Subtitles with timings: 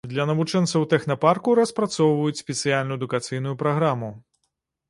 [0.11, 4.15] Для навучэнцаў тэхнапарку распрацоўваюць спецыяльную адукацыйную праграму.